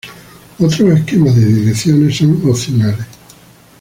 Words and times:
Otros 0.57 0.81
esquemas 0.97 1.35
de 1.35 1.45
direcciones 1.45 2.17
son 2.17 2.41
opcionales. 2.49 3.05